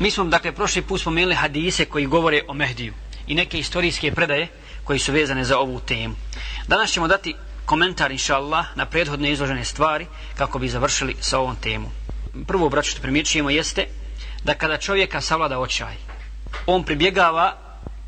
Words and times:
Mi 0.00 0.10
smo, 0.10 0.24
dakle, 0.24 0.52
prošli 0.52 0.82
put 0.82 1.00
spomenuli 1.00 1.34
hadise 1.34 1.84
koji 1.84 2.06
govore 2.06 2.42
o 2.48 2.54
Mehdiju 2.54 2.94
i 3.26 3.34
neke 3.34 3.58
istorijske 3.58 4.12
predaje 4.12 4.48
koji 4.84 4.98
su 4.98 5.12
vezane 5.12 5.44
za 5.44 5.58
ovu 5.58 5.80
temu. 5.80 6.14
Danas 6.68 6.90
ćemo 6.90 7.08
dati 7.08 7.34
komentar, 7.64 8.10
inša 8.10 8.36
Allah, 8.36 8.66
na 8.76 8.86
prethodne 8.86 9.32
izložene 9.32 9.64
stvari 9.64 10.06
kako 10.34 10.58
bi 10.58 10.68
završili 10.68 11.16
sa 11.20 11.38
ovom 11.38 11.56
temu. 11.56 11.90
Prvo, 12.46 12.68
braću, 12.68 12.90
što 12.90 13.02
primjećujemo 13.02 13.50
jeste 13.50 13.86
da 14.44 14.54
kada 14.54 14.76
čovjeka 14.76 15.20
savlada 15.20 15.58
očaj, 15.58 15.94
on 16.66 16.84
pribjegava 16.84 17.56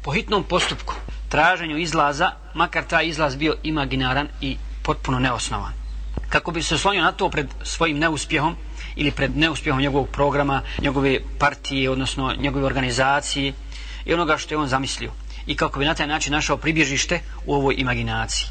po 0.02 0.12
hitnom 0.12 0.44
postupku 0.44 0.94
traženju 1.28 1.78
izlaza, 1.78 2.32
makar 2.54 2.84
taj 2.84 3.06
izlaz 3.06 3.36
bio 3.36 3.56
imaginaran 3.62 4.28
i 4.40 4.56
potpuno 4.82 5.18
neosnovan. 5.18 5.81
Kako 6.28 6.50
bi 6.50 6.62
se 6.62 6.74
oslonio 6.74 7.02
na 7.02 7.12
to 7.12 7.28
pred 7.30 7.46
svojim 7.62 7.98
neuspjehom 7.98 8.56
ili 8.96 9.10
pred 9.10 9.36
neuspjehom 9.36 9.80
njegovog 9.80 10.08
programa, 10.08 10.62
njegove 10.80 11.18
partije, 11.38 11.90
odnosno 11.90 12.34
njegove 12.38 12.66
organizacije 12.66 13.52
i 14.04 14.14
onoga 14.14 14.38
što 14.38 14.54
je 14.54 14.58
on 14.58 14.68
zamislio. 14.68 15.12
I 15.46 15.56
kako 15.56 15.78
bi 15.78 15.84
na 15.84 15.94
taj 15.94 16.06
način 16.06 16.32
našao 16.32 16.56
pribježište 16.56 17.20
u 17.46 17.54
ovoj 17.54 17.74
imaginaciji. 17.78 18.48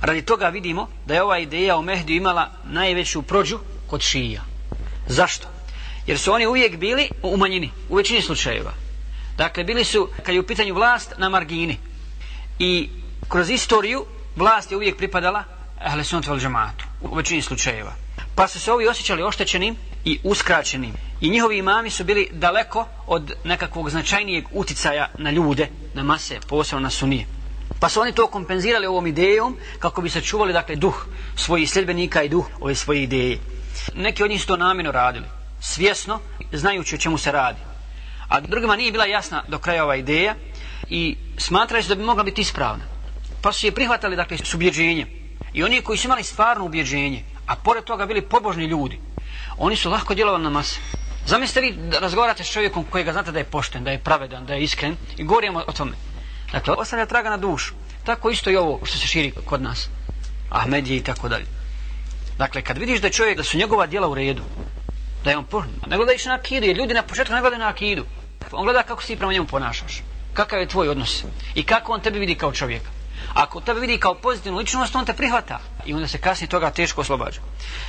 Radi 0.00 0.22
toga 0.22 0.48
vidimo 0.48 0.88
da 1.06 1.14
je 1.14 1.22
ova 1.22 1.38
ideja 1.38 1.76
o 1.76 1.82
Mehdiju 1.82 2.16
imala 2.16 2.50
najveću 2.64 3.22
prođu 3.22 3.58
kod 3.86 4.00
šija. 4.02 4.42
Zašto? 5.06 5.48
Jer 6.06 6.18
su 6.18 6.32
oni 6.32 6.46
uvijek 6.46 6.76
bili 6.76 7.10
u 7.22 7.36
manjini, 7.36 7.70
u 7.88 7.96
većini 7.96 8.22
slučajeva. 8.22 8.72
Dakle, 9.36 9.64
bili 9.64 9.84
su, 9.84 10.08
kad 10.22 10.34
je 10.34 10.40
u 10.40 10.46
pitanju 10.46 10.74
vlast, 10.74 11.12
na 11.18 11.28
margini. 11.28 11.78
I 12.58 12.88
kroz 13.28 13.50
istoriju 13.50 14.04
vlast 14.36 14.70
je 14.70 14.76
uvijek 14.76 14.96
pripadala 14.96 15.44
Ahle 15.80 16.04
Sunnatu 16.04 16.38
džamatu 16.38 16.84
u 17.00 17.14
većini 17.14 17.42
slučajeva. 17.42 17.92
Pa 18.34 18.48
su 18.48 18.60
se 18.60 18.72
ovi 18.72 18.88
osjećali 18.88 19.22
oštećenim 19.22 19.76
i 20.04 20.18
uskraćenim. 20.24 20.92
I 21.20 21.30
njihovi 21.30 21.58
imami 21.58 21.90
su 21.90 22.04
bili 22.04 22.28
daleko 22.32 22.86
od 23.06 23.32
nekakvog 23.44 23.90
značajnijeg 23.90 24.44
uticaja 24.52 25.08
na 25.18 25.30
ljude, 25.30 25.68
na 25.94 26.02
mase, 26.02 26.40
posebno 26.48 26.80
na 26.80 26.90
sunije. 26.90 27.26
Pa 27.80 27.88
su 27.88 28.00
oni 28.00 28.12
to 28.12 28.26
kompenzirali 28.26 28.86
ovom 28.86 29.06
idejom 29.06 29.56
kako 29.78 30.02
bi 30.02 30.10
sačuvali 30.10 30.52
dakle 30.52 30.76
duh 30.76 31.06
svojih 31.36 31.70
sljedbenika 31.70 32.22
i 32.22 32.28
duh 32.28 32.46
ove 32.60 32.74
svoje 32.74 33.02
ideje. 33.02 33.38
Neki 33.94 34.22
od 34.22 34.30
njih 34.30 34.40
su 34.40 34.46
to 34.46 34.56
namjerno 34.56 34.92
radili, 34.92 35.26
svjesno, 35.60 36.20
znajući 36.52 36.94
o 36.94 36.98
čemu 36.98 37.18
se 37.18 37.32
radi. 37.32 37.60
A 38.28 38.40
drugima 38.40 38.76
nije 38.76 38.92
bila 38.92 39.06
jasna 39.06 39.44
do 39.48 39.58
kraja 39.58 39.84
ova 39.84 39.96
ideja 39.96 40.34
i 40.88 41.16
smatrali 41.38 41.82
su 41.82 41.88
da 41.88 41.94
bi 41.94 42.02
mogla 42.02 42.24
biti 42.24 42.40
ispravna. 42.40 42.84
Pa 43.42 43.52
su 43.52 43.66
je 43.66 43.72
prihvatali 43.72 44.16
dakle 44.16 44.38
s. 44.38 44.54
I 45.52 45.62
oni 45.64 45.82
koji 45.82 45.98
su 45.98 46.06
imali 46.06 46.22
stvarno 46.22 46.64
ubjeđenje, 46.64 47.24
a 47.46 47.56
pored 47.56 47.84
toga 47.84 48.06
bili 48.06 48.22
pobožni 48.22 48.64
ljudi, 48.64 49.00
oni 49.58 49.76
su 49.76 49.90
lahko 49.90 50.14
djelovali 50.14 50.44
na 50.44 50.50
mase. 50.50 50.80
Zamislite 51.26 51.60
vi 51.60 51.72
da 51.72 51.98
razgovarate 51.98 52.44
s 52.44 52.52
čovjekom 52.52 52.84
kojega 52.90 53.12
znate 53.12 53.32
da 53.32 53.38
je 53.38 53.44
pošten, 53.44 53.84
da 53.84 53.90
je 53.90 53.98
pravedan, 53.98 54.46
da 54.46 54.54
je 54.54 54.62
iskren 54.62 54.96
i 55.16 55.24
govorimo 55.24 55.64
o 55.66 55.72
tome. 55.72 55.92
Dakle, 56.52 56.74
ostavlja 56.74 57.06
traga 57.06 57.30
na 57.30 57.36
dušu. 57.36 57.74
Tako 58.04 58.30
isto 58.30 58.50
i 58.50 58.56
ovo 58.56 58.80
što 58.84 58.98
se 58.98 59.06
širi 59.06 59.32
kod 59.44 59.62
nas. 59.62 59.88
Ahmedije 60.50 60.96
i 60.96 61.02
tako 61.02 61.28
dalje. 61.28 61.46
Dakle, 62.38 62.62
kad 62.62 62.78
vidiš 62.78 63.00
da 63.00 63.06
je 63.06 63.12
čovjek, 63.12 63.36
da 63.36 63.44
su 63.44 63.58
njegova 63.58 63.86
djela 63.86 64.08
u 64.08 64.14
redu, 64.14 64.42
da 65.24 65.30
je 65.30 65.38
on 65.38 65.44
pošten, 65.44 65.74
ne 65.86 65.96
gledaš 65.96 66.24
na 66.24 66.34
akidu, 66.34 66.66
jer 66.66 66.76
ljudi 66.76 66.94
na 66.94 67.02
početku 67.02 67.34
ne 67.34 67.40
gledaju 67.40 67.60
na 67.60 67.68
akidu. 67.68 68.04
On 68.52 68.64
gleda 68.64 68.82
kako 68.82 69.02
si 69.02 69.16
prema 69.16 69.32
njemu 69.32 69.46
ponašaš. 69.46 70.02
Kakav 70.34 70.60
je 70.60 70.68
tvoj 70.68 70.88
odnos 70.88 71.24
i 71.54 71.62
kako 71.62 71.92
on 71.92 72.00
tebe 72.00 72.18
vidi 72.18 72.34
kao 72.34 72.52
čovjeka. 72.52 72.90
Ako 73.34 73.60
tebe 73.60 73.80
vidi 73.80 73.98
kao 73.98 74.14
pozitivnu 74.14 74.58
ličnost, 74.58 74.94
on 74.94 75.04
te 75.04 75.12
prihvata 75.12 75.58
i 75.86 75.94
onda 75.94 76.08
se 76.08 76.18
kasnije 76.18 76.48
toga 76.48 76.70
teško 76.70 77.00
oslobađa. 77.00 77.40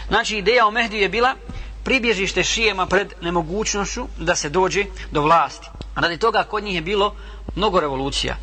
Znači, 0.08 0.38
ideja 0.38 0.68
o 0.68 0.72
Mehdiju 0.72 1.02
je 1.02 1.10
bila 1.10 1.36
pribježište 1.84 2.44
šijema 2.44 2.86
pred 2.86 3.14
nemogućnošću 3.22 4.08
da 4.18 4.36
se 4.36 4.50
dođe 4.50 4.86
do 5.12 5.22
vlasti. 5.22 5.68
Radi 5.96 6.18
toga 6.18 6.44
kod 6.44 6.64
njih 6.64 6.76
je 6.76 6.82
bilo 6.82 7.16
mnogo 7.56 7.80
revolucija. 7.80 8.36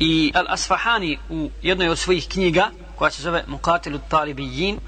I 0.00 0.32
Al-Asfahani 0.34 1.18
u 1.30 1.50
jednoj 1.62 1.88
od 1.88 1.98
svojih 1.98 2.28
knjiga, 2.28 2.70
koja 2.96 3.10
se 3.10 3.22
zove 3.22 3.44
Mukatilu 3.46 3.98
Talibijin, 4.08 4.78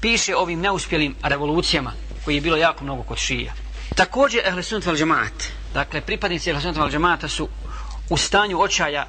piše 0.00 0.36
ovim 0.36 0.60
neuspjelim 0.60 1.14
revolucijama, 1.22 1.92
koji 2.24 2.34
je 2.34 2.40
bilo 2.40 2.56
jako 2.56 2.84
mnogo 2.84 3.02
kod 3.02 3.18
šija. 3.18 3.52
Također, 3.94 4.42
Ehle 4.46 4.62
Sunnat 4.62 4.86
val 4.86 4.96
Džemaat, 4.96 5.44
dakle, 5.74 6.00
pripadnici 6.00 6.50
Ehle 6.50 6.62
Sunnat 6.62 6.76
val 6.76 6.90
Džemaata 6.90 7.28
su 7.28 7.48
u 8.10 8.16
stanju 8.16 8.60
očaja 8.60 9.06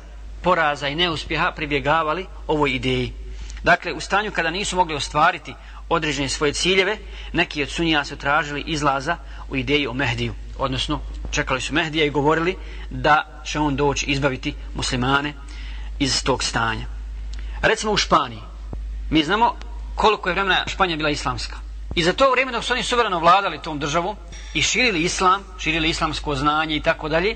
poraza 0.47 0.87
i 0.87 0.95
neuspjeha 0.95 1.51
pribjegavali 1.51 2.25
ovoj 2.47 2.71
ideji. 2.71 3.13
Dakle, 3.63 3.93
u 3.93 3.99
stanju 3.99 4.31
kada 4.31 4.49
nisu 4.49 4.75
mogli 4.75 4.95
ostvariti 4.95 5.53
određene 5.89 6.29
svoje 6.29 6.53
ciljeve, 6.53 6.97
neki 7.33 7.63
od 7.63 7.69
sunija 7.69 8.05
su 8.05 8.15
tražili 8.15 8.63
izlaza 8.67 9.17
u 9.49 9.55
ideji 9.55 9.87
o 9.87 9.93
Mehdiju. 9.93 10.33
Odnosno, 10.57 10.99
čekali 11.31 11.61
su 11.61 11.73
Mehdija 11.73 12.05
i 12.05 12.09
govorili 12.09 12.55
da 12.89 13.41
će 13.45 13.59
on 13.59 13.75
doći 13.75 14.05
izbaviti 14.05 14.53
muslimane 14.75 15.33
iz 15.99 16.23
tog 16.23 16.43
stanja. 16.43 16.85
Recimo 17.61 17.91
u 17.91 17.97
Španiji. 17.97 18.41
Mi 19.09 19.23
znamo 19.23 19.55
koliko 19.95 20.29
je 20.29 20.33
vremena 20.33 20.63
Španija 20.67 20.97
bila 20.97 21.09
islamska. 21.09 21.57
I 21.95 22.03
za 22.03 22.13
to 22.13 22.31
vrijeme 22.31 22.51
dok 22.51 22.63
su 22.63 22.73
oni 22.73 22.83
suvereno 22.83 23.19
vladali 23.19 23.61
tom 23.61 23.79
državom 23.79 24.15
i 24.53 24.61
širili 24.61 25.01
islam, 25.01 25.43
širili 25.59 25.89
islamsko 25.89 26.35
znanje 26.35 26.75
i 26.75 26.81
tako 26.81 27.09
dalje, 27.09 27.35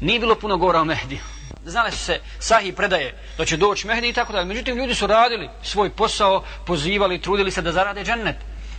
nije 0.00 0.20
bilo 0.20 0.34
puno 0.34 0.56
govora 0.56 0.80
o 0.80 0.84
Mehdiju. 0.84 1.39
Znali 1.64 1.90
su 1.90 1.98
se 1.98 2.20
sahi 2.38 2.72
predaje 2.72 3.14
da 3.38 3.44
će 3.44 3.56
doći 3.56 3.86
Mehdi 3.86 4.08
i 4.08 4.12
tako 4.12 4.32
dalje. 4.32 4.44
Međutim, 4.44 4.76
ljudi 4.76 4.94
su 4.94 5.06
radili 5.06 5.48
svoj 5.62 5.90
posao, 5.90 6.44
pozivali, 6.66 7.20
trudili 7.20 7.50
se 7.50 7.62
da 7.62 7.72
zarade 7.72 8.04
džennet. 8.04 8.36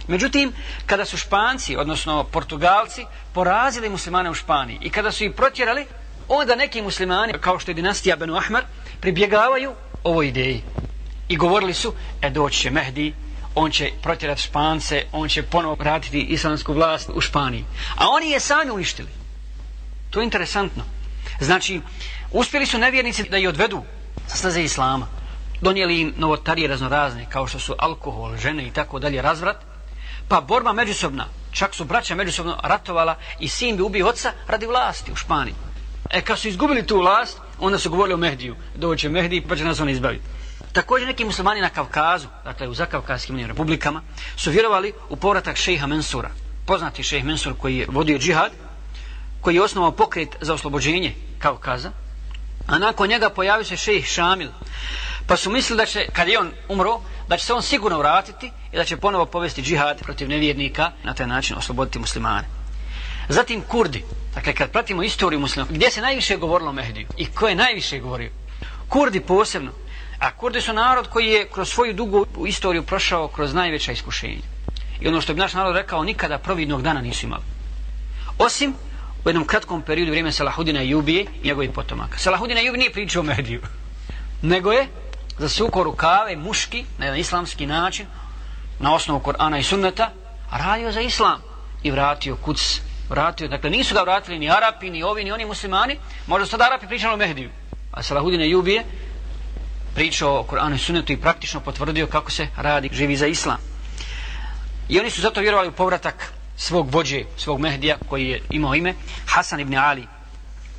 Međutim, 0.08 0.53
kada 0.86 1.06
su 1.06 1.18
Španci, 1.18 1.75
odnosno 1.78 2.24
Portugalci, 2.24 3.06
porazili 3.34 3.90
muslimane 3.90 4.30
u 4.30 4.34
Španiji 4.34 4.80
i 4.81 4.90
kada 4.90 5.12
su 5.12 5.24
ih 5.24 5.31
protjerali, 5.31 5.86
onda 6.28 6.56
neki 6.56 6.81
muslimani, 6.81 7.34
kao 7.42 7.59
što 7.59 7.72
je 7.72 7.75
dinastija 7.75 8.16
Benu 8.16 8.36
Ahmar, 8.36 8.64
pribjegavaju 9.00 9.74
ovoj 10.03 10.28
ideji. 10.28 10.63
I 11.28 11.38
govorili 11.38 11.74
su, 11.74 11.94
e 12.22 12.30
doći 12.30 12.59
će 12.59 12.72
Mehdi, 12.72 13.13
on 13.56 13.72
će 13.72 13.92
protjerati 14.02 14.42
Špance, 14.42 15.06
on 15.12 15.30
će 15.30 15.44
ponovo 15.44 15.75
vratiti 15.75 16.22
islamsku 16.22 16.74
vlast 16.74 17.09
u 17.13 17.22
Španiji. 17.22 17.66
A 17.96 18.09
oni 18.09 18.30
je 18.30 18.40
sami 18.40 18.72
uništili. 18.72 19.09
To 20.09 20.19
je 20.19 20.24
interesantno. 20.24 20.84
Znači, 21.40 21.81
uspjeli 22.31 22.66
su 22.66 22.78
nevjernici 22.78 23.30
da 23.30 23.38
je 23.38 23.50
odvedu 23.50 23.84
sa 24.28 24.38
staze 24.38 24.64
Islama. 24.64 25.08
Donijeli 25.62 26.00
im 26.02 26.14
novotarije 26.18 26.68
raznorazne, 26.68 27.25
kao 27.30 27.47
što 27.47 27.59
su 27.59 27.75
alkohol, 27.80 28.38
žene 28.38 28.68
i 28.68 28.72
tako 28.72 29.00
dalje, 29.00 29.22
razvrat. 29.22 29.58
Pa 30.28 30.42
borba 30.42 30.74
međusobna, 30.74 31.25
čak 31.52 31.75
su 31.75 31.86
braća 31.86 32.16
međusobno 32.16 32.58
ratovala 32.64 33.16
i 33.40 33.47
sin 33.47 33.78
bi 33.78 33.84
ubio 33.84 34.08
oca 34.08 34.31
radi 34.47 34.66
vlasti 34.66 35.12
u 35.12 35.16
Španiji. 35.16 35.53
E 36.09 36.22
kad 36.22 36.40
su 36.40 36.47
izgubili 36.47 36.88
tu 36.88 36.97
vlast, 36.97 37.38
onda 37.59 37.78
su 37.78 37.90
govorili 37.90 38.14
o 38.14 38.18
Mehdiju. 38.18 38.56
Doće 38.75 39.09
Mehdi 39.09 39.42
pa 39.50 39.56
će 39.56 39.63
nas 39.66 39.80
on 39.80 39.90
izbaviti. 39.90 40.24
Također 40.74 41.08
neki 41.08 41.25
muslimani 41.25 41.62
na 41.62 41.69
Kavkazu, 41.69 42.28
dakle 42.44 42.68
u 42.68 42.74
zakavkaskim 42.74 43.46
republikama, 43.46 44.02
su 44.38 44.52
vjerovali 44.52 44.94
u 45.09 45.16
povratak 45.16 45.56
šeha 45.56 45.88
Mensura. 45.88 46.30
Poznati 46.66 47.03
šejh 47.03 47.24
Mensur 47.24 47.53
koji 47.58 47.78
je 47.78 47.88
vodio 47.90 48.18
džihad, 48.18 48.52
koji 49.42 49.56
je 49.56 49.63
osnovao 49.63 49.92
pokret 49.92 50.36
za 50.42 50.53
oslobođenje 50.53 51.16
Kavkaza, 51.40 51.92
a 52.72 52.80
nakon 52.80 53.09
njega 53.09 53.30
pojavio 53.30 53.66
se 53.66 53.78
šejh 53.78 54.06
Šamil. 54.06 54.50
Pa 55.28 55.38
su 55.38 55.50
mislili 55.50 55.78
da 55.78 55.86
će, 55.86 56.08
kad 56.14 56.28
je 56.28 56.40
on 56.40 56.52
umro, 56.70 57.02
da 57.28 57.38
će 57.38 57.46
se 57.46 57.54
on 57.54 57.64
sigurno 57.64 57.98
vratiti 57.98 58.52
i 58.72 58.76
da 58.76 58.84
će 58.84 58.98
ponovo 58.98 59.26
povesti 59.26 59.62
džihad 59.62 60.02
protiv 60.04 60.30
nevjernika, 60.30 60.92
na 61.04 61.14
taj 61.14 61.28
način 61.28 61.58
osloboditi 61.58 62.00
muslimane. 62.00 62.48
Zatim 63.30 63.62
Kurdi, 63.62 64.04
dakle 64.36 64.54
kad 64.54 64.72
pratimo 64.72 65.04
istoriju 65.04 65.40
muslima, 65.40 65.68
gdje 65.70 65.92
se 65.92 66.02
najviše 66.02 66.38
govorilo 66.38 66.70
o 66.70 66.74
Mehdiju 66.74 67.08
i 67.18 67.26
ko 67.26 67.48
je 67.48 67.56
najviše 67.56 68.00
govorio? 68.00 68.31
Kurdi 68.90 69.20
posebno. 69.20 69.72
A 70.20 70.31
Kurdi 70.31 70.62
su 70.62 70.74
narod 70.74 71.08
koji 71.08 71.28
je 71.28 71.50
kroz 71.50 71.70
svoju 71.70 71.94
dugu 71.94 72.26
istoriju 72.48 72.84
prošao 72.84 73.28
kroz 73.28 73.54
najveća 73.54 73.92
iskušenja. 73.92 74.42
I 75.02 75.08
ono 75.08 75.22
što 75.22 75.34
bi 75.34 75.40
naš 75.40 75.54
narod 75.54 75.76
rekao, 75.76 76.04
nikada 76.04 76.38
providnog 76.38 76.81
dana 76.81 77.02
nisu 77.02 77.26
imali. 77.26 77.44
Osim 78.38 78.74
u 79.26 79.30
jednom 79.30 79.48
kratkom 79.48 79.82
periodu 79.82 80.12
vrijeme 80.12 80.31
Salahudina 80.31 80.81
Jubije 80.81 81.25
i 81.44 81.48
njegovih 81.48 81.72
potomaka. 81.72 82.18
Salahudina 82.18 82.62
Jubi 82.62 82.78
nije 82.78 82.92
pričao 82.94 83.19
o 83.19 83.24
Mehdiju, 83.24 83.62
nego 84.42 84.72
je 84.72 84.88
za 85.38 85.50
suko 85.50 85.84
rukave 85.84 86.36
muški 86.36 86.86
na 86.98 87.06
jedan 87.06 87.19
islamski 87.19 87.66
način 87.66 88.06
na 88.80 88.95
osnovu 88.95 89.19
Korana 89.19 89.57
i 89.57 89.63
Sunneta 89.63 90.12
radio 90.51 90.92
za 90.92 91.01
islam 91.01 91.42
i 91.84 91.92
vratio 91.92 92.36
kuc 92.36 92.81
vratio, 93.10 93.48
dakle 93.48 93.69
nisu 93.69 93.95
ga 93.95 94.01
vratili 94.01 94.40
ni 94.40 94.50
Arapi, 94.50 94.90
ni 94.90 95.04
ovi, 95.04 95.24
ni 95.24 95.31
oni 95.31 95.45
muslimani 95.45 95.98
možda 96.28 96.45
sad 96.45 96.62
Arapi 96.62 96.88
pričali 96.88 97.13
o 97.13 97.18
Mehdiju 97.18 97.50
a 97.92 98.04
Salahudina 98.04 98.44
Jubije 98.44 98.84
pričao 99.95 100.40
o 100.40 100.44
Koranu 100.44 100.75
i 100.75 100.80
Sunnetu 100.80 101.13
i 101.13 101.18
praktično 101.18 101.60
potvrdio 101.60 102.07
kako 102.07 102.31
se 102.31 102.48
radi, 102.57 102.90
živi 102.94 103.16
za 103.16 103.28
islam 103.28 103.57
i 104.90 105.00
oni 105.00 105.10
su 105.10 105.22
zato 105.22 105.42
vjerovali 105.42 105.68
u 105.69 105.72
povratak 105.72 106.34
svog 106.62 106.94
vođe, 106.94 107.24
svog 107.38 107.60
Mehdija 107.60 107.98
koji 108.10 108.28
je 108.28 108.42
imao 108.50 108.75
ime 108.75 108.94
Hasan 109.25 109.60
ibn 109.60 109.75
Ali. 109.78 110.08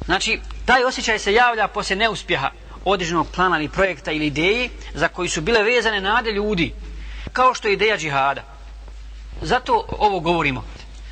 Znači 0.05 0.41
taj 0.65 0.85
osjećaj 0.85 1.19
se 1.19 1.33
javlja 1.33 1.69
poslije 1.69 1.97
neuspjeha 1.97 2.51
određenog 2.85 3.27
plana 3.35 3.59
ili 3.59 3.69
projekta 3.69 4.13
ili 4.13 4.27
ideji 4.27 4.71
za 4.95 5.09
koji 5.09 5.29
su 5.29 5.41
bile 5.41 5.63
vezane 5.63 6.01
nade 6.01 6.33
ljudi 6.33 6.75
kao 7.33 7.55
što 7.55 7.69
je 7.69 7.75
ideja 7.75 7.99
džihada. 7.99 8.45
Zato 9.43 9.85
ovo 9.99 10.21
govorimo. 10.21 10.65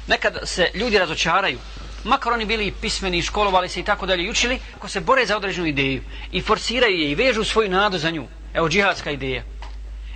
Nekad 0.07 0.39
se 0.45 0.71
ljudi 0.75 0.99
razočaraju. 0.99 1.59
Makar 2.05 2.33
oni 2.33 2.45
bili 2.45 2.73
pismeni, 2.81 3.23
školovali 3.23 3.69
se 3.69 3.81
i 3.81 3.85
tako 3.85 4.07
dalje 4.07 4.31
učili, 4.31 4.59
ako 4.77 4.89
se 4.89 5.01
bore 5.01 5.27
za 5.27 5.37
određenu 5.37 5.67
ideju 5.67 6.03
i 6.33 6.41
forsiraju 6.41 6.99
je 6.99 7.11
i 7.11 7.15
vežu 7.15 7.45
svoju 7.45 7.71
nadu 7.71 7.99
za 7.99 8.11
nju, 8.11 8.27
evo 8.55 8.69
džihadska 8.69 9.11
ideja, 9.11 9.43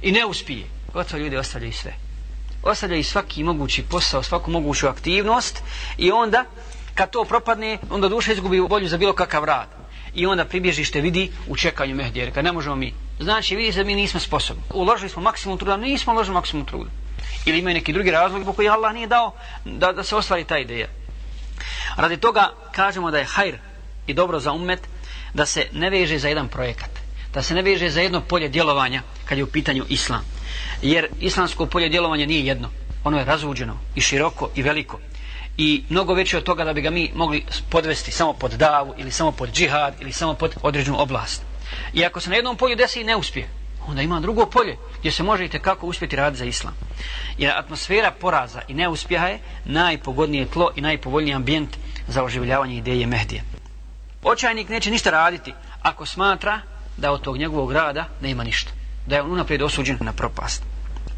i 0.02 0.12
ne 0.12 0.26
uspije, 0.26 0.66
gotovo 0.92 1.22
ljudi 1.22 1.36
ostavljaju 1.36 1.72
sve. 1.72 1.94
Ostavljaju 2.64 3.04
svaki 3.04 3.44
mogući 3.44 3.82
posao, 3.82 4.22
svaku 4.22 4.50
moguću 4.50 4.88
aktivnost 4.88 5.62
i 5.98 6.12
onda, 6.12 6.44
kad 6.94 7.10
to 7.10 7.24
propadne, 7.24 7.78
onda 7.90 8.08
duša 8.08 8.32
izgubi 8.32 8.60
volju 8.60 8.88
za 8.88 8.96
bilo 8.98 9.12
kakav 9.12 9.44
rad. 9.44 9.68
I 10.14 10.26
onda 10.26 10.44
pribježište 10.44 11.00
vidi 11.00 11.30
u 11.48 11.56
čekanju 11.56 11.94
Mehdija, 11.94 12.30
kad 12.30 12.44
ne 12.44 12.52
možemo 12.52 12.76
mi. 12.76 12.94
Znači, 13.20 13.56
vidi 13.56 13.76
da 13.76 13.84
mi 13.84 13.94
nismo 13.94 14.20
sposobni. 14.20 14.62
Uložili 14.74 15.10
smo 15.10 15.22
maksimum 15.22 15.58
truda, 15.58 15.76
nismo 15.76 16.12
uložili 16.12 16.34
maksimum 16.34 16.66
truda. 16.66 16.90
Ili 17.46 17.58
imaju 17.58 17.74
neki 17.74 17.92
drugi 17.92 18.10
razlog 18.10 18.42
zbog 18.42 18.56
koji 18.56 18.68
Allah 18.68 18.94
nije 18.94 19.06
dao 19.06 19.34
da, 19.64 19.92
da 19.92 20.02
se 20.04 20.16
ostvari 20.16 20.44
ta 20.44 20.58
ideja. 20.58 20.88
Radi 21.96 22.16
toga 22.16 22.52
kažemo 22.72 23.10
da 23.10 23.18
je 23.18 23.24
hajr 23.24 23.58
i 24.06 24.14
dobro 24.14 24.40
za 24.40 24.52
umet 24.52 24.80
da 25.34 25.46
se 25.46 25.66
ne 25.72 25.90
veže 25.90 26.18
za 26.18 26.28
jedan 26.28 26.48
projekat, 26.48 26.90
da 27.34 27.42
se 27.42 27.54
ne 27.54 27.62
veže 27.62 27.90
za 27.90 28.00
jedno 28.00 28.20
polje 28.20 28.48
djelovanja 28.48 29.02
kad 29.24 29.38
je 29.38 29.44
u 29.44 29.50
pitanju 29.50 29.84
islam. 29.88 30.33
Jer 30.82 31.08
islamsko 31.20 31.66
polje 31.66 31.88
djelovanja 31.88 32.26
nije 32.26 32.46
jedno, 32.46 32.70
ono 33.04 33.18
je 33.18 33.24
razuđeno 33.24 33.78
i 33.94 34.00
široko 34.00 34.50
i 34.54 34.62
veliko 34.62 34.98
i 35.56 35.84
mnogo 35.88 36.14
veće 36.14 36.38
od 36.38 36.44
toga 36.44 36.64
da 36.64 36.72
bi 36.72 36.80
ga 36.80 36.90
mi 36.90 37.10
mogli 37.14 37.44
podvesti 37.70 38.12
samo 38.12 38.32
pod 38.32 38.52
davu 38.52 38.94
ili 38.98 39.10
samo 39.10 39.32
pod 39.32 39.52
džihad 39.52 39.94
ili 40.00 40.12
samo 40.12 40.34
pod 40.34 40.54
određenu 40.62 41.00
oblast. 41.00 41.42
I 41.92 42.04
ako 42.04 42.20
se 42.20 42.30
na 42.30 42.36
jednom 42.36 42.56
polju 42.56 42.76
desi 42.76 43.04
ne 43.04 43.16
uspije, 43.16 43.48
onda 43.86 44.02
ima 44.02 44.20
drugo 44.20 44.46
polje 44.46 44.76
gdje 44.98 45.12
se 45.12 45.22
možete 45.22 45.58
kako 45.58 45.86
uspjeti 45.86 46.16
raditi 46.16 46.38
za 46.38 46.44
islam. 46.44 46.74
Jer 47.38 47.52
atmosfera 47.56 48.10
poraza 48.10 48.60
i 48.68 48.74
neuspjeha 48.74 49.26
je 49.26 49.38
najpogodnije 49.64 50.46
tlo 50.46 50.70
i 50.76 50.80
najpovoljniji 50.80 51.34
ambijent 51.34 51.76
za 52.08 52.24
oživljavanje 52.24 52.76
ideje 52.76 53.06
Mehdije. 53.06 53.42
Očajnik 54.22 54.68
neće 54.68 54.90
ništa 54.90 55.10
raditi 55.10 55.54
ako 55.82 56.06
smatra 56.06 56.60
da 56.96 57.12
od 57.12 57.20
tog 57.20 57.36
njegovog 57.36 57.72
rada 57.72 58.08
nema 58.20 58.44
ništa. 58.44 58.83
Da 59.06 59.16
je 59.16 59.22
on 59.22 59.32
unaprijed 59.32 59.62
osuđen 59.62 59.98
na 60.00 60.12
propast. 60.12 60.62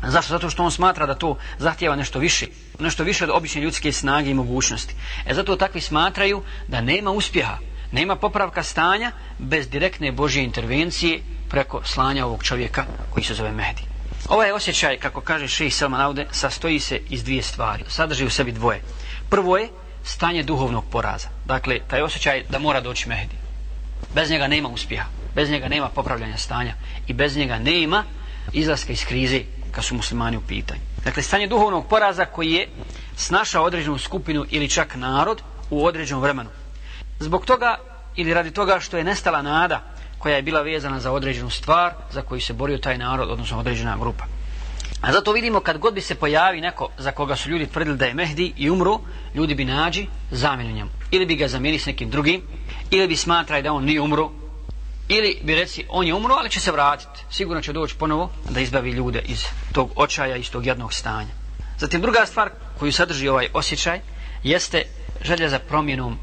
Zašto? 0.03 0.31
Zato 0.31 0.51
što 0.51 0.65
on 0.65 0.71
smatra 0.71 1.07
da 1.07 1.15
to 1.15 1.37
zahtjeva 1.59 1.97
nešto 1.97 2.19
više. 2.19 2.47
Nešto 2.81 3.05
više 3.05 3.25
od 3.25 3.31
obične 3.31 3.61
ljudske 3.61 3.93
snage 3.93 4.31
i 4.31 4.35
mogućnosti. 4.35 4.95
E 5.27 5.35
zato 5.35 5.57
takvi 5.57 5.81
smatraju 5.81 6.43
da 6.69 6.81
nema 6.81 7.11
uspjeha, 7.11 7.59
nema 7.93 8.17
popravka 8.17 8.63
stanja 8.63 9.13
bez 9.39 9.69
direktne 9.69 10.13
Božje 10.13 10.45
intervencije 10.45 11.21
preko 11.49 11.81
slanja 11.85 12.27
ovog 12.27 12.45
čovjeka 12.45 12.85
koji 13.11 13.25
se 13.25 13.35
zove 13.35 13.53
Mehdi. 13.53 13.83
Ovaj 14.29 14.53
osjećaj, 14.53 14.99
kako 14.99 15.21
kaže 15.21 15.49
Šeji 15.49 15.71
Selman 15.71 16.01
Aude, 16.01 16.27
sastoji 16.31 16.81
se 16.81 17.01
iz 17.09 17.25
dvije 17.25 17.43
stvari. 17.43 17.85
Sadrži 17.89 18.27
u 18.27 18.31
sebi 18.31 18.53
dvoje. 18.53 18.83
Prvo 19.31 19.57
je 19.57 19.69
stanje 20.05 20.43
duhovnog 20.43 20.85
poraza. 20.91 21.29
Dakle, 21.45 21.79
taj 21.89 22.03
osjećaj 22.03 22.45
da 22.51 22.59
mora 22.59 22.81
doći 22.81 23.09
Mehdi. 23.09 23.37
Bez 24.15 24.31
njega 24.31 24.47
nema 24.47 24.69
uspjeha. 24.69 25.07
Bez 25.37 25.51
njega 25.51 25.69
nema 25.69 25.89
popravljanja 25.89 26.37
stanja. 26.37 26.75
I 27.07 27.13
bez 27.13 27.37
njega 27.37 27.59
nema 27.59 28.05
izlaska 28.53 28.93
iz 28.93 29.05
krize 29.05 29.41
kad 29.71 29.85
su 29.85 29.95
muslimani 29.95 30.37
u 30.37 30.41
pitanju. 30.41 30.81
Dakle, 31.05 31.23
stanje 31.23 31.47
duhovnog 31.47 31.87
poraza 31.89 32.25
koji 32.25 32.53
je 32.53 32.69
snašao 33.17 33.65
određenu 33.65 33.99
skupinu 33.99 34.45
ili 34.51 34.69
čak 34.69 34.97
narod 34.97 35.43
u 35.71 35.85
određenom 35.87 36.23
vremenu. 36.23 36.51
Zbog 37.21 37.45
toga 37.47 37.77
ili 38.17 38.35
radi 38.35 38.51
toga 38.51 38.81
što 38.81 38.97
je 38.97 39.05
nestala 39.05 39.43
nada 39.43 39.83
koja 40.19 40.37
je 40.37 40.43
bila 40.43 40.63
vezana 40.63 41.01
za 41.01 41.13
određenu 41.13 41.51
stvar 41.51 41.93
za 42.11 42.23
koju 42.23 42.41
se 42.41 42.53
borio 42.53 42.79
taj 42.79 42.99
narod, 42.99 43.31
odnosno 43.31 43.59
određena 43.59 43.97
grupa. 44.01 44.25
A 45.01 45.13
zato 45.13 45.33
vidimo 45.33 45.61
kad 45.61 45.79
god 45.79 45.95
bi 45.95 46.01
se 46.01 46.15
pojavi 46.15 46.61
neko 46.61 46.89
za 46.99 47.13
koga 47.13 47.37
su 47.37 47.51
ljudi 47.51 47.67
tvrdili 47.67 47.97
da 47.97 48.07
je 48.07 48.15
Mehdi 48.15 48.53
i 48.57 48.71
umru, 48.71 49.01
ljudi 49.35 49.55
bi 49.55 49.65
nađi 49.65 50.07
zamjenu 50.31 50.73
njemu. 50.73 50.91
Ili 51.11 51.27
bi 51.27 51.37
ga 51.37 51.49
zamijenili 51.49 51.79
s 51.79 51.87
nekim 51.87 52.11
drugim, 52.11 52.43
ili 52.91 53.09
bi 53.09 53.17
smatrali 53.17 53.63
da 53.63 53.73
on 53.73 53.85
nije 53.85 54.01
umru, 54.01 54.31
ili 55.09 55.39
bi 55.43 55.55
reci 55.55 55.85
on 55.89 56.07
je 56.07 56.15
umro, 56.15 56.35
ali 56.35 56.51
će 56.51 56.61
se 56.61 56.73
vratiti. 56.73 57.25
Sigurno 57.31 57.63
će 57.63 57.73
doći 57.73 57.95
ponovo 57.95 58.31
da 58.51 58.61
izbavi 58.61 58.91
ljude 58.91 59.23
iz 59.27 59.45
tog 59.73 59.91
očaja, 59.97 60.37
iz 60.37 60.51
tog 60.51 60.67
jednog 60.67 60.93
stanja. 60.95 61.31
Zatim 61.79 62.01
druga 62.01 62.27
stvar 62.27 62.51
koju 62.79 62.93
sadrži 62.93 63.29
ovaj 63.29 63.49
osjećaj 63.55 64.01
jeste 64.43 64.83
želja 65.23 65.49
za 65.49 65.59
promjenom, 65.59 66.19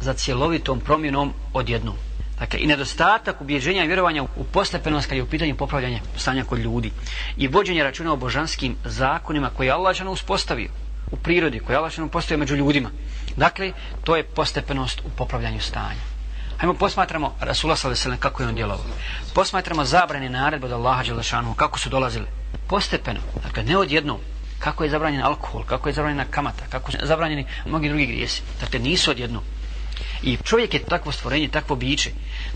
za 0.00 0.14
cjelovitom 0.14 0.80
promjenom 0.80 1.32
odjednom. 1.52 1.94
Dakle, 2.38 2.60
i 2.60 2.66
nedostatak 2.66 3.40
ubjeđenja 3.40 3.84
i 3.84 3.86
vjerovanja 3.86 4.22
u 4.22 4.44
postepenost 4.44 5.08
kad 5.08 5.16
je 5.16 5.22
u 5.22 5.26
pitanju 5.26 5.56
popravljanja 5.56 6.00
stanja 6.16 6.44
kod 6.44 6.58
ljudi 6.58 6.92
i 7.36 7.48
vođenje 7.48 7.82
računa 7.82 8.12
o 8.12 8.16
božanskim 8.16 8.76
zakonima 8.84 9.50
koje 9.56 9.66
je 9.66 9.72
Allah 9.72 9.96
uspostavio 10.10 10.68
u 11.10 11.16
prirodi, 11.16 11.60
koje 11.60 11.74
je 11.74 11.78
Allah 11.78 11.92
postavio 12.12 12.38
među 12.38 12.56
ljudima. 12.56 12.90
Dakle, 13.36 13.72
to 14.04 14.16
je 14.16 14.24
postepenost 14.24 15.00
u 15.00 15.10
popravljanju 15.16 15.60
stanja. 15.60 16.15
Hajmo 16.56 16.74
posmatramo 16.74 17.36
Rasula 17.40 17.76
s.a.v. 17.76 18.16
kako 18.18 18.42
je 18.42 18.48
on 18.48 18.54
djelovao. 18.54 18.84
Posmatramo 19.34 19.84
zabrane 19.84 20.30
naredbe 20.30 20.66
od 20.66 20.72
Allaha 20.72 21.02
Đelešanu, 21.02 21.54
kako 21.54 21.78
su 21.78 21.88
dolazili. 21.88 22.26
Postepeno, 22.68 23.20
dakle 23.42 23.62
ne 23.62 23.76
odjednom, 23.76 24.20
kako 24.58 24.84
je 24.84 24.90
zabranjen 24.90 25.22
alkohol, 25.22 25.64
kako 25.64 25.88
je 25.88 25.92
zabranjena 25.92 26.24
kamata, 26.30 26.64
kako 26.68 26.92
su 26.92 26.98
zabranjeni 27.02 27.46
mnogi 27.66 27.88
drugi 27.88 28.06
grijesi. 28.06 28.42
Dakle, 28.60 28.78
nisu 28.78 29.10
odjednom. 29.10 29.42
I 30.22 30.36
čovjek 30.36 30.74
je 30.74 30.84
takvo 30.84 31.12
stvorenje, 31.12 31.48
takvo 31.48 31.76
biće, 31.76 32.10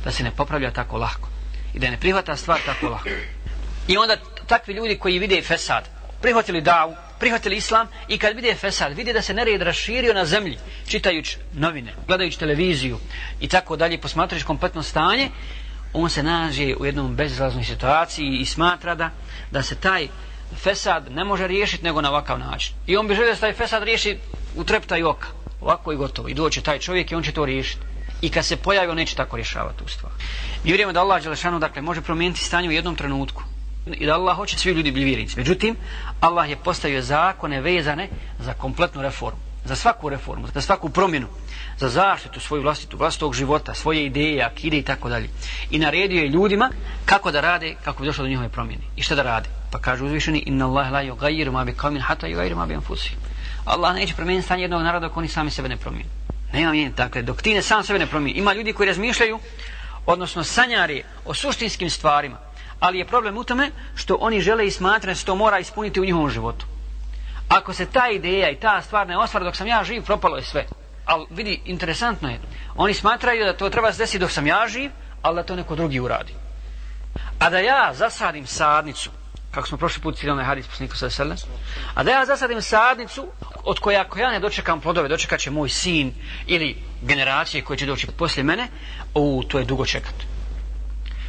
da 0.05 0.11
se 0.11 0.25
ne 0.25 0.31
popravlja 0.31 0.71
tako 0.71 0.97
lahko. 0.97 1.29
I 1.75 1.79
da 1.79 1.91
ne 1.91 2.01
prihvata 2.01 2.37
stvar 2.37 2.59
tako 2.67 2.89
lahko. 2.89 3.09
I 3.89 3.97
onda 3.97 4.17
takvi 4.47 4.75
ljudi 4.75 4.99
koji 4.99 5.19
vide 5.19 5.43
fesad, 5.43 5.89
prihvatili 6.23 6.61
davu, 6.61 6.97
prihvatili 7.21 7.57
islam 7.57 7.87
i 8.09 8.19
kad 8.19 8.37
vide 8.37 8.55
fesad, 8.55 8.97
vide 8.97 9.13
da 9.13 9.23
se 9.23 9.35
nered 9.35 9.63
raširio 9.63 10.15
na 10.15 10.25
zemlji, 10.25 10.59
čitajući 10.89 11.39
novine, 11.53 11.95
gledajući 12.07 12.39
televiziju 12.39 12.99
i 13.41 13.49
tako 13.49 13.77
dalje, 13.77 14.01
posmatrajući 14.01 14.47
kompletno 14.47 14.83
stanje, 14.83 15.29
on 15.93 16.11
se 16.11 16.23
nađe 16.23 16.75
u 16.75 16.87
jednom 16.87 17.17
bezizlaznoj 17.17 17.65
situaciji 17.65 18.39
i 18.41 18.47
smatra 18.47 18.95
da, 18.95 19.11
da 19.51 19.63
se 19.63 19.75
taj 19.75 20.09
fesad 20.57 21.13
ne 21.13 21.25
može 21.25 21.47
riješiti 21.47 21.85
nego 21.85 22.01
na 22.01 22.11
ovakav 22.11 22.39
način. 22.39 22.75
I 22.87 22.97
on 22.97 23.09
bi 23.09 23.15
želio 23.15 23.31
da 23.31 23.35
se 23.35 23.41
taj 23.41 23.53
fesad 23.53 23.83
riješi 23.83 24.19
u 24.57 24.65
treptaju 24.65 25.09
oka. 25.09 25.29
Ovako 25.61 25.93
i 25.93 25.97
gotovo. 25.97 26.29
I 26.29 26.35
doće 26.35 26.63
taj 26.63 26.79
čovjek 26.79 27.13
i 27.13 27.15
on 27.15 27.23
će 27.23 27.33
to 27.33 27.45
riješiti. 27.45 27.83
I 28.21 28.31
kad 28.31 28.45
se 28.45 28.57
pojavi, 28.57 28.89
on 28.89 28.97
neće 28.97 29.17
tako 29.17 29.37
rješavati 29.37 29.79
tu 29.79 29.89
stvar. 29.89 30.13
Vjerujemo 30.65 30.93
da 30.93 31.01
Allah 31.01 31.23
Đelešanu, 31.23 31.59
dakle, 31.59 31.83
može 31.83 32.01
promijeniti 32.01 32.45
stanje 32.45 32.69
u 32.69 32.73
jednom 32.73 32.97
trenutku. 32.97 33.43
I 33.87 34.07
da 34.07 34.15
Allah 34.15 34.37
hoće 34.37 34.59
svi 34.59 34.73
ljudi 34.73 34.91
bili 34.91 35.05
vjernici. 35.05 35.37
Međutim, 35.37 35.77
Allah 36.21 36.51
je 36.51 36.57
postavio 36.57 37.03
zakone 37.03 37.61
vezane 37.61 38.09
za 38.39 38.53
kompletnu 38.53 39.03
reformu. 39.03 39.41
Za 39.65 39.77
svaku 39.77 40.09
reformu, 40.09 40.47
za 40.55 40.61
svaku 40.61 40.89
promjenu, 40.89 41.27
za 41.79 41.89
zaštitu 41.89 42.41
svoju 42.41 42.63
vlastitu, 42.63 42.97
vlastitog 42.97 43.35
života, 43.35 43.75
svoje 43.75 44.07
ideje, 44.07 44.43
akide 44.43 44.79
i 44.79 44.83
tako 44.83 45.09
dalje. 45.09 45.29
I 45.71 45.79
naredio 45.79 46.23
je 46.23 46.29
ljudima 46.29 46.71
kako 47.05 47.31
da 47.31 47.41
rade, 47.41 47.75
kako 47.85 48.03
bi 48.03 48.07
došlo 48.07 48.25
do 48.25 48.29
njihove 48.29 48.49
promjene. 48.49 48.83
I 48.97 49.03
šta 49.03 49.15
da 49.15 49.23
rade? 49.23 49.49
Pa 49.71 49.79
kaže 49.79 50.05
uzvišeni, 50.05 50.39
inna 50.47 50.67
Allah 50.67 50.93
la 50.93 51.03
yugayiru 51.03 51.53
ma 51.53 51.65
bi 51.65 51.73
qawmin 51.73 52.01
hatta 52.01 52.27
yugayiru 52.27 52.57
ma 52.57 52.67
bi 52.67 52.75
anfusihim. 52.75 53.19
Allah 53.65 53.95
neće 53.95 54.15
promijeniti 54.15 54.47
stanje 54.47 54.63
jednog 54.63 54.83
naroda 54.83 55.09
dok 55.09 55.17
oni 55.17 55.29
sami 55.29 55.51
sebe 55.51 55.69
ne 55.69 55.77
promijeni. 55.77 56.11
Nema 56.53 56.73
mijenjati. 56.73 56.97
Dakle, 56.97 57.23
dok 57.23 57.43
ti 57.43 57.55
ne 57.55 57.63
sam 57.63 57.85
sebe 57.85 57.99
ne 57.99 58.07
promijeni. 58.07 58.39
Ima 58.39 58.53
ljudi 58.53 58.73
koji 58.73 58.87
razmišljaju, 58.87 59.39
odnosno 60.07 60.45
sanjari 60.45 61.03
o 61.25 61.35
suštinskim 61.35 61.91
stvarima. 61.91 62.39
Ali 62.81 62.99
je 62.99 63.07
problem 63.07 63.37
u 63.37 63.45
tome 63.45 63.71
što 63.95 64.17
oni 64.21 64.41
žele 64.41 64.67
i 64.67 64.71
smatraju 64.71 65.17
se 65.17 65.25
to 65.25 65.35
mora 65.35 65.59
ispuniti 65.59 66.01
u 66.01 66.05
njihovom 66.05 66.31
životu. 66.31 66.67
Ako 67.49 67.73
se 67.73 67.87
ta 67.87 68.09
ideja 68.09 68.51
i 68.51 68.61
ta 68.61 68.83
stvar 68.83 69.09
ne 69.09 69.19
ostvari 69.19 69.45
dok 69.45 69.57
sam 69.57 69.67
ja 69.67 69.85
živ, 69.85 70.03
propalo 70.05 70.37
je 70.37 70.43
sve. 70.43 70.67
Ali 71.05 71.27
vidi, 71.31 71.61
interesantno 71.65 72.29
je. 72.29 72.41
Oni 72.77 72.95
smatraju 72.95 73.45
da 73.45 73.57
to 73.57 73.71
treba 73.71 73.93
se 73.93 73.99
desiti 73.99 74.19
dok 74.19 74.31
sam 74.31 74.47
ja 74.47 74.69
živ, 74.69 74.91
ali 75.23 75.37
da 75.37 75.43
to 75.43 75.57
neko 75.57 75.77
drugi 75.77 76.01
uradi. 76.01 76.35
A 77.39 77.51
da 77.51 77.59
ja 77.59 77.91
zasadim 77.95 78.47
sadnicu 78.47 79.11
kako 79.51 79.69
smo 79.69 79.79
prošli 79.79 80.03
put 80.03 80.17
ciljali 80.17 80.45
hadis 80.45 80.67
poslaniku 80.67 80.97
sa 80.97 81.11
sele, 81.11 81.37
a 81.95 82.03
da 82.03 82.11
ja 82.11 82.27
zasadim 82.27 82.63
sadnicu 82.63 83.27
od 83.65 83.79
koje 83.79 83.97
ako 83.97 84.19
ja 84.19 84.31
ne 84.31 84.41
dočekam 84.41 84.81
plodove, 84.81 85.09
dočekat 85.09 85.41
će 85.41 85.51
moj 85.51 85.69
sin 85.69 86.15
ili 86.47 86.77
generacije 87.03 87.65
koje 87.65 87.77
će 87.77 87.87
doći 87.87 88.07
poslije 88.07 88.45
mene, 88.45 88.69
u 89.15 89.43
to 89.49 89.59
je 89.59 89.65
dugo 89.65 89.87
čekat. 89.87 90.15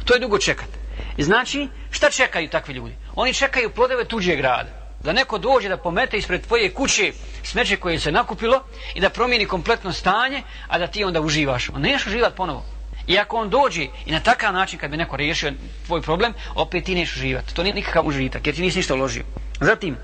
To 0.04 0.14
je 0.14 0.20
dugo 0.20 0.38
čekat. 0.38 0.81
Znači, 1.18 1.68
šta 1.90 2.10
čekaju 2.10 2.48
takvi 2.48 2.74
ljudi? 2.74 2.94
Oni 3.14 3.34
čekaju 3.34 3.70
plodove 3.70 4.04
tuđeg 4.04 4.36
grada. 4.36 4.82
Da 5.02 5.12
neko 5.12 5.38
dođe 5.38 5.68
da 5.68 5.76
pomete 5.76 6.16
ispred 6.16 6.46
tvoje 6.46 6.70
kuće 6.70 7.12
smeće 7.42 7.76
koje 7.76 7.98
se 7.98 8.12
nakupilo 8.12 8.62
i 8.94 9.00
da 9.00 9.10
promijeni 9.10 9.46
kompletno 9.46 9.92
stanje, 9.92 10.42
a 10.68 10.78
da 10.78 10.86
ti 10.86 11.04
onda 11.04 11.20
uživaš. 11.20 11.68
On 11.68 11.80
neš 11.80 12.06
uživati 12.06 12.36
ponovo. 12.36 12.64
I 13.06 13.18
ako 13.18 13.36
on 13.36 13.50
dođe 13.50 13.86
i 14.06 14.12
na 14.12 14.20
takav 14.20 14.52
način 14.52 14.78
kad 14.78 14.90
bi 14.90 14.96
neko 14.96 15.16
riješio 15.16 15.52
tvoj 15.86 16.02
problem, 16.02 16.34
opet 16.54 16.84
ti 16.84 16.94
neš 16.94 17.16
uživati. 17.16 17.54
To 17.54 17.62
nije 17.62 17.74
nikakav 17.74 18.06
užitak 18.06 18.46
jer 18.46 18.56
ti 18.56 18.62
nisi 18.62 18.78
ništa 18.78 18.94
uložio. 18.94 19.24
Zatim, 19.60 19.96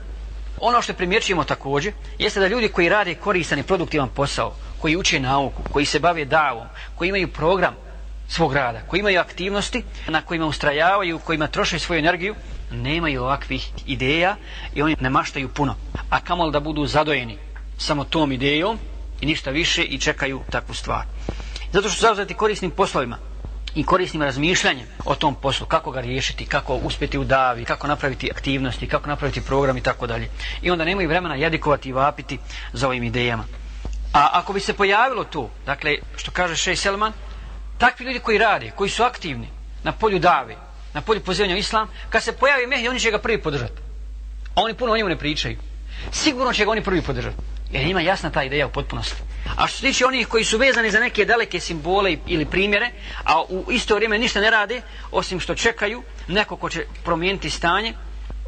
ono 0.61 0.83
što 0.83 0.95
primjećujemo 0.95 1.45
također, 1.45 1.93
jeste 2.19 2.41
da 2.41 2.47
ljudi 2.47 2.69
koji 2.69 2.89
rade 2.89 3.15
koristan 3.15 3.59
i 3.59 3.63
produktivan 3.63 4.09
posao, 4.09 4.55
koji 4.81 4.97
uče 4.97 5.21
nauku, 5.21 5.63
koji 5.73 5.87
se 5.87 5.99
bave 5.99 6.25
davom, 6.25 6.67
koji 6.95 7.09
imaju 7.09 7.29
program 7.29 7.75
svog 8.29 8.53
rada, 8.53 8.81
koji 8.89 9.01
imaju 9.01 9.21
aktivnosti 9.21 9.85
na 10.09 10.23
kojima 10.23 10.47
ustrajavaju, 10.47 11.19
kojima 11.19 11.47
troše 11.47 11.79
svoju 11.79 11.99
energiju, 11.99 12.35
nemaju 12.71 13.23
ovakvih 13.23 13.71
ideja 13.87 14.37
i 14.75 14.83
oni 14.83 14.97
ne 15.01 15.11
maštaju 15.11 15.49
puno. 15.49 15.75
A 16.11 16.21
kamol 16.21 16.51
da 16.51 16.61
budu 16.61 16.87
zadojeni 16.87 17.39
samo 17.79 18.05
tom 18.05 18.33
idejom, 18.33 18.79
i 19.21 19.27
ništa 19.27 19.51
više 19.51 19.83
i 19.83 19.99
čekaju 19.99 20.41
takvu 20.51 20.75
stvar. 20.75 21.05
Zato 21.73 21.89
što 21.89 21.97
su 21.97 22.01
zauzeti 22.01 22.35
korisnim 22.35 22.71
poslovima 22.71 23.19
i 23.75 23.85
korisnim 23.85 24.23
razmišljanjem 24.23 24.87
o 25.05 25.15
tom 25.15 25.35
poslu, 25.35 25.67
kako 25.67 25.91
ga 25.91 26.01
riješiti, 26.01 26.47
kako 26.47 26.75
uspjeti 26.75 27.19
u 27.19 27.25
davi, 27.25 27.65
kako 27.65 27.87
napraviti 27.87 28.31
aktivnosti, 28.31 28.89
kako 28.89 29.09
napraviti 29.09 29.41
program 29.41 29.77
i 29.77 29.81
tako 29.81 30.07
dalje. 30.07 30.29
I 30.63 30.71
onda 30.71 30.85
nemaju 30.85 31.09
vremena 31.09 31.35
jadikovati 31.35 31.89
i 31.89 31.93
vapiti 31.93 32.39
za 32.73 32.87
ovim 32.87 33.03
idejama. 33.03 33.45
A 34.13 34.31
ako 34.33 34.53
bi 34.53 34.61
se 34.61 34.73
pojavilo 34.73 35.25
to, 35.25 35.51
dakle, 35.67 35.97
što 36.17 36.31
kaže 36.31 36.57
Šej 36.57 36.77
Selman, 36.77 37.13
takvi 37.79 38.07
ljudi 38.07 38.19
koji 38.19 38.39
rade, 38.39 38.71
koji 38.77 38.91
su 38.91 39.03
aktivni 39.03 39.49
na 39.85 39.93
polju 39.93 40.19
dave, 40.19 40.57
na 40.95 41.01
polju 41.01 41.21
pozivanja 41.21 41.57
islam, 41.57 41.89
kad 42.11 42.23
se 42.23 42.33
pojavi 42.33 42.67
Mehdi, 42.67 42.89
oni 42.89 43.01
će 43.01 43.11
ga 43.11 43.19
prvi 43.19 43.43
podržati. 43.43 43.81
A 44.55 44.63
oni 44.63 44.75
puno 44.75 44.93
o 44.93 44.97
njemu 44.97 45.09
ne 45.09 45.19
pričaju. 45.19 45.57
Sigurno 46.13 46.53
će 46.53 46.65
ga 46.65 46.71
oni 46.71 46.83
prvi 46.83 47.03
podržati. 47.03 47.37
Jer 47.71 47.87
ima 47.87 48.01
jasna 48.01 48.31
ta 48.31 48.43
ideja 48.43 48.67
u 48.67 48.71
potpunosti. 48.73 49.23
A 49.57 49.67
što 49.67 49.77
se 49.77 49.83
tiče 49.83 50.07
onih 50.07 50.27
koji 50.27 50.45
su 50.45 50.59
vezani 50.59 50.91
za 50.91 51.01
neke 51.01 51.25
daleke 51.25 51.61
simbole 51.61 52.17
ili 52.27 52.45
primjere, 52.47 52.91
a 53.25 53.43
u 53.43 53.73
isto 53.73 53.95
vrijeme 53.95 54.19
ništa 54.19 54.41
ne 54.41 54.51
rade, 54.51 54.83
osim 55.11 55.41
što 55.41 55.55
čekaju 55.55 56.03
neko 56.29 56.57
ko 56.57 56.69
će 56.69 56.87
promijeniti 57.05 57.51
stanje, 57.51 57.95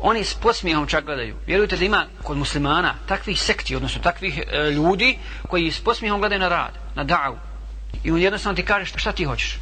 oni 0.01 0.25
s 0.25 0.35
posmijehom 0.35 0.87
čak 0.87 1.05
gledaju. 1.05 1.37
Vjerujte 1.47 1.77
da 1.77 1.85
ima 1.85 2.07
kod 2.23 2.37
muslimana 2.37 2.95
takvih 3.07 3.41
sekti, 3.41 3.77
odnosno 3.77 4.03
takvih 4.03 4.39
e, 4.53 4.71
ljudi 4.71 5.19
koji 5.49 5.71
s 5.73 5.81
posmijehom 5.81 6.21
gledaju 6.21 6.41
na 6.41 6.49
rad, 6.49 6.73
na 6.95 7.05
davu. 7.05 7.37
I 8.05 8.11
on 8.11 8.19
jednostavno 8.19 8.57
ti 8.57 8.65
kaže 8.65 8.93
šta 8.97 9.13
ti 9.13 9.25
hoćeš. 9.25 9.59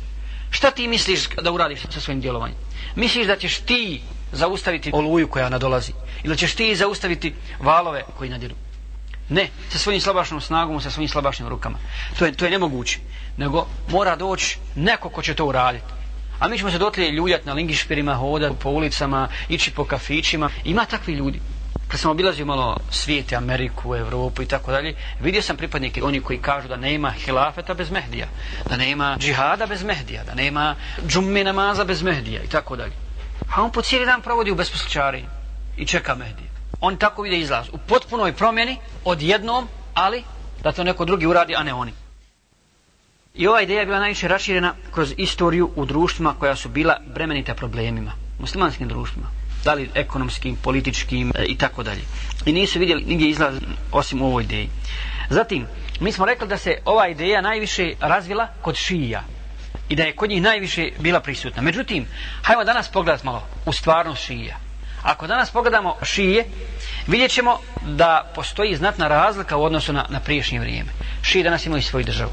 Šta 0.50 0.70
ti 0.70 0.88
misliš 0.88 1.28
da 1.42 1.52
uradiš 1.52 1.80
sa 1.90 2.00
svojim 2.00 2.20
djelovanjem? 2.20 2.56
Misliš 2.97 3.26
da 3.26 3.37
ćeš 3.37 3.58
ti 3.58 4.00
zaustaviti 4.32 4.90
oluju 4.94 5.28
koja 5.28 5.49
nadolazi? 5.49 5.92
Ili 6.25 6.37
ćeš 6.37 6.54
ti 6.54 6.76
zaustaviti 6.76 7.35
valove 7.61 8.04
koji 8.18 8.30
nadiru? 8.30 8.54
Ne, 9.28 9.49
sa 9.68 9.78
svojim 9.78 10.00
slabašnom 10.00 10.40
snagom, 10.40 10.80
sa 10.80 10.90
svojim 10.90 11.08
slabašnim 11.08 11.49
rukama. 11.49 11.78
To 12.18 12.26
je, 12.26 12.32
to 12.32 12.44
je 12.44 12.50
nemoguće. 12.50 12.99
Nego 13.37 13.66
mora 13.88 14.16
doći 14.16 14.58
neko 14.75 15.08
ko 15.08 15.23
će 15.23 15.35
to 15.35 15.47
uraditi. 15.47 15.85
A 16.38 16.49
mi 16.49 16.58
ćemo 16.58 16.70
se 16.70 16.78
dotlije 16.78 17.11
ljuljati 17.11 17.47
na 17.47 17.52
lingišpirima, 17.52 18.14
hodati 18.14 18.56
po 18.62 18.70
ulicama, 18.70 19.28
ići 19.49 19.70
po 19.70 19.85
kafićima. 19.85 20.50
Ima 20.64 20.85
takvi 20.85 21.14
ljudi. 21.14 21.40
Kad 21.88 22.00
sam 22.00 22.11
obilazio 22.11 22.47
malo 22.47 22.76
svijete, 22.90 23.37
Ameriku, 23.37 23.97
Evropu 23.97 24.42
i 24.42 24.47
tako 24.47 24.73
dalje, 24.73 24.95
vidio 25.21 25.42
sam 25.42 25.57
pripadnike 25.57 26.02
oni 26.04 26.21
koji 26.21 26.38
kažu 26.38 26.68
da 26.68 26.76
nema 26.76 27.11
hilafeta 27.11 27.75
bez 27.75 27.90
Mehdija, 27.90 28.26
da 28.68 28.76
nema 28.76 29.16
džihada 29.21 29.66
bez 29.66 29.83
Mehdija, 29.83 30.25
da 30.25 30.35
nema 30.35 30.75
džummi 31.09 31.45
namaza 31.45 31.85
bez 31.85 32.02
Mehdija 32.02 32.42
i 32.42 32.49
tako 32.49 32.76
dalje. 32.76 32.92
A 33.54 33.62
on 33.62 33.73
po 33.73 33.83
cijeli 33.83 34.07
dan 34.07 34.23
provodi 34.23 34.50
u 34.50 34.54
besposličari 34.54 35.25
i 35.76 35.87
čeka 35.87 36.14
Mehdija. 36.14 36.49
On 36.80 36.97
tako 36.97 37.23
vide 37.23 37.38
izlaz. 37.38 37.68
U 37.73 37.78
potpunoj 37.78 38.33
promjeni, 38.33 38.76
odjednom, 39.04 39.68
ali 39.95 40.25
da 40.62 40.73
to 40.73 40.85
neko 40.85 41.04
drugi 41.04 41.26
uradi, 41.26 41.57
a 41.57 41.62
ne 41.62 41.75
oni. 41.75 41.92
I 43.35 43.47
ova 43.47 43.62
ideja 43.62 43.80
je 43.80 43.87
bila 43.87 43.99
najviše 43.99 44.28
raširena 44.28 44.75
kroz 44.95 45.14
istoriju 45.16 45.71
u 45.76 45.87
društvima 45.87 46.35
koja 46.38 46.57
su 46.57 46.68
bila 46.68 46.97
bremenita 47.14 47.54
problemima. 47.54 48.12
Muslimanskim 48.38 48.88
društvima. 48.88 49.38
Da 49.64 49.74
li 49.74 49.90
ekonomskim, 49.94 50.56
političkim 50.56 51.32
e, 51.34 51.44
i 51.44 51.56
tako 51.56 51.82
dalje. 51.82 52.02
I 52.46 52.52
nisu 52.52 52.78
vidjeli 52.78 53.04
nigdje 53.04 53.28
izlaz 53.28 53.54
osim 53.92 54.22
u 54.22 54.26
ovoj 54.26 54.42
ideji. 54.42 54.68
Zatim, 55.30 55.66
mi 56.00 56.12
smo 56.12 56.26
rekli 56.26 56.48
da 56.48 56.56
se 56.56 56.78
ova 56.84 57.08
ideja 57.08 57.40
najviše 57.40 57.92
razvila 58.00 58.48
kod 58.62 58.76
šija. 58.76 59.22
I 59.88 59.96
da 59.96 60.02
je 60.02 60.16
kod 60.16 60.30
njih 60.30 60.42
najviše 60.42 60.90
bila 60.98 61.20
prisutna. 61.20 61.62
Međutim, 61.62 62.06
hajmo 62.42 62.64
danas 62.64 62.88
pogledati 62.88 63.26
malo 63.26 63.42
u 63.66 63.72
stvarnost 63.72 64.22
šija. 64.22 64.56
Ako 65.02 65.26
danas 65.26 65.50
pogledamo 65.50 65.96
šije, 66.02 66.44
vidjet 67.06 67.30
ćemo 67.30 67.58
da 67.86 68.32
postoji 68.34 68.76
znatna 68.76 69.08
razlika 69.08 69.56
u 69.56 69.64
odnosu 69.64 69.92
na, 69.92 70.06
na 70.08 70.20
priješnje 70.20 70.60
vrijeme. 70.60 70.90
Šije 71.22 71.44
danas 71.44 71.66
imaju 71.66 71.82
svoju 71.82 72.04
državu. 72.04 72.32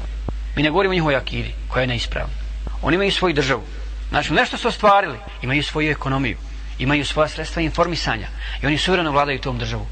Mi 0.56 0.62
ne 0.62 0.70
govorimo 0.70 0.92
o 0.92 0.94
njihovoj 0.94 1.16
akidi, 1.16 1.54
koja 1.68 1.80
je 1.80 1.86
neispravna. 1.86 2.34
Oni 2.82 2.94
imaju 2.94 3.12
svoju 3.12 3.34
državu. 3.34 3.62
Znači, 4.08 4.32
nešto 4.32 4.56
su 4.56 4.68
ostvarili. 4.68 5.18
Imaju 5.42 5.62
svoju 5.62 5.90
ekonomiju. 5.90 6.36
Imaju 6.78 7.04
svoja 7.04 7.28
sredstva 7.28 7.62
informisanja. 7.62 8.28
I 8.62 8.66
oni 8.66 8.78
suvereno 8.78 9.12
vladaju 9.12 9.40
tom 9.40 9.58
državu. 9.58 9.86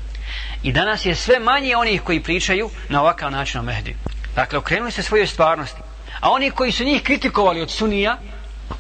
I 0.63 0.73
danas 0.73 1.07
je 1.07 1.15
sve 1.15 1.39
manje 1.39 1.77
onih 1.77 2.03
koji 2.03 2.23
pričaju 2.23 2.71
na 2.89 3.01
ovakav 3.01 3.31
način 3.31 3.61
o 3.61 3.63
Mehdi. 3.63 3.97
Dakle, 4.35 4.59
okrenuli 4.59 4.93
se 4.93 5.03
svojoj 5.03 5.27
stvarnosti. 5.27 5.81
A 6.21 6.31
oni 6.31 6.51
koji 6.51 6.73
su 6.73 6.85
njih 6.85 7.03
kritikovali 7.03 7.63
od 7.63 7.71
Sunija, 7.71 8.19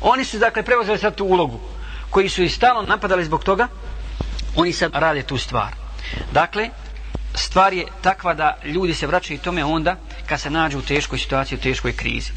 oni 0.00 0.24
su, 0.24 0.38
dakle, 0.38 0.62
preuzeli 0.62 0.98
sad 0.98 1.14
tu 1.14 1.24
ulogu. 1.24 1.60
Koji 2.10 2.28
su 2.28 2.42
i 2.42 2.48
stalno 2.48 2.82
napadali 2.82 3.24
zbog 3.24 3.44
toga, 3.44 3.68
oni 4.56 4.72
sad 4.72 4.94
rade 4.94 5.22
tu 5.22 5.38
stvar. 5.38 5.72
Dakle, 6.32 6.68
stvar 7.34 7.72
je 7.72 7.86
takva 8.02 8.34
da 8.34 8.58
ljudi 8.64 8.94
se 8.94 9.06
vraćaju 9.06 9.38
tome 9.38 9.64
onda 9.64 9.96
kad 10.26 10.40
se 10.40 10.50
nađu 10.50 10.78
u 10.78 10.82
teškoj 10.82 11.18
situaciji, 11.18 11.58
u 11.58 11.62
teškoj 11.62 11.92
krizi. 11.92 12.32